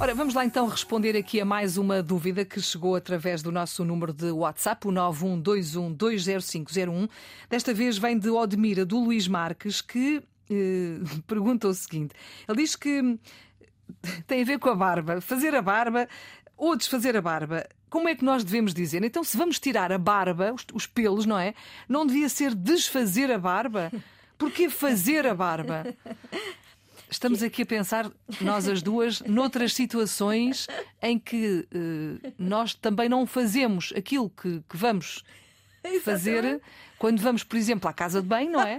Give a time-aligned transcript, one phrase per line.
[0.00, 3.84] Ora, vamos lá então responder aqui a mais uma dúvida que chegou através do nosso
[3.84, 7.10] número de WhatsApp, o 912120501.
[7.50, 12.14] Desta vez vem de Odmira, do Luís Marques, que eh, pergunta o seguinte:
[12.48, 13.18] ele diz que
[14.26, 16.08] tem a ver com a barba, fazer a barba
[16.56, 17.68] ou desfazer a barba.
[17.90, 19.04] Como é que nós devemos dizer?
[19.04, 21.52] Então, se vamos tirar a barba, os, os pelos, não é?
[21.86, 23.92] Não devia ser desfazer a barba?
[24.38, 25.94] Porquê fazer a barba?
[27.20, 28.10] Estamos aqui a pensar,
[28.40, 30.66] nós as duas, noutras situações
[31.02, 35.22] em que uh, nós também não fazemos aquilo que, que vamos
[36.02, 36.62] fazer
[36.98, 38.78] quando vamos, por exemplo, à casa de banho, não é?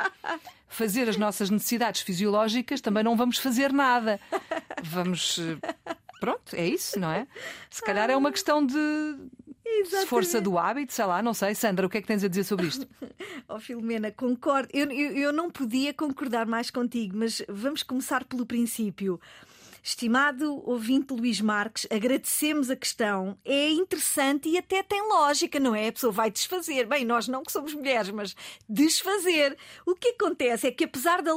[0.68, 4.20] Fazer as nossas necessidades fisiológicas, também não vamos fazer nada.
[4.82, 5.38] Vamos.
[5.38, 5.60] Uh,
[6.20, 7.28] pronto, é isso, não é?
[7.70, 8.76] Se calhar é uma questão de,
[9.80, 10.10] Exatamente.
[10.10, 11.56] Força do hábito, sei lá, não sei.
[11.56, 12.88] Sandra, o que é que tens a dizer sobre isto?
[13.48, 14.70] oh, Filomena, concordo.
[14.74, 19.20] Eu, eu, eu não podia concordar mais contigo, mas vamos começar pelo princípio.
[19.84, 23.36] Estimado ouvinte Luís Marques, agradecemos a questão.
[23.44, 25.88] É interessante e até tem lógica, não é?
[25.88, 26.86] A pessoa vai desfazer.
[26.86, 28.36] Bem, nós não que somos mulheres, mas
[28.70, 29.58] desfazer.
[29.84, 31.32] O que acontece é que, apesar da,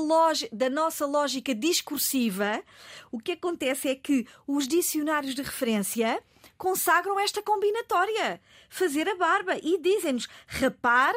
[0.52, 2.62] da nossa lógica discursiva,
[3.10, 6.22] o que acontece é que os dicionários de referência
[6.56, 9.56] consagram esta combinatória: fazer a barba.
[9.62, 11.14] E dizem-nos rapar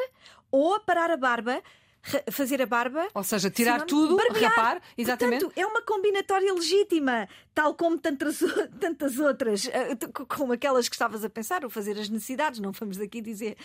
[0.50, 1.62] ou aparar a barba
[2.30, 3.08] fazer a barba.
[3.14, 4.50] Ou seja, tirar tudo, barbear.
[4.50, 5.44] rapar, exatamente.
[5.44, 8.38] Portanto, é uma combinatória legítima, tal como tantas,
[8.80, 9.96] tantas outras, eh,
[10.28, 12.60] como aquelas que estavas a pensar, ou fazer as necessidades.
[12.60, 13.56] Não vamos daqui dizer.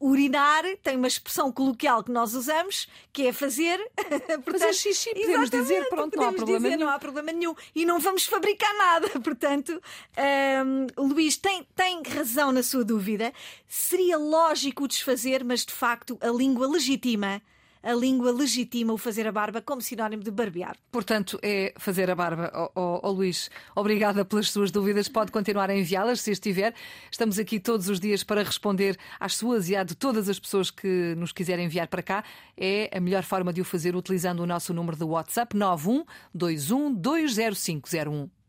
[0.00, 3.78] Urinar tem uma expressão coloquial que nós usamos, que é fazer.
[3.96, 6.86] Portanto, fazer xixi, podemos dizer, pronto, não há problema dizer, nenhum.
[6.86, 7.54] Não há problema nenhum.
[7.74, 9.08] E não vamos fabricar nada.
[9.20, 9.80] Portanto,
[10.16, 13.32] ehm, Luís tem, tem razão na sua dúvida.
[13.68, 17.42] Seria lógico desfazer, mas de facto a língua legitima
[17.82, 20.76] a língua legitima o fazer a barba como sinónimo de barbear.
[20.90, 22.50] Portanto, é fazer a barba.
[22.54, 25.08] Oh, oh, oh, Luís, obrigada pelas suas dúvidas.
[25.08, 26.74] Pode continuar a enviá-las se estiver.
[27.10, 30.70] Estamos aqui todos os dias para responder às suas e à de todas as pessoas
[30.70, 32.24] que nos quiserem enviar para cá.
[32.56, 36.04] É a melhor forma de o fazer utilizando o nosso número de WhatsApp 91
[36.34, 38.39] 21 20501.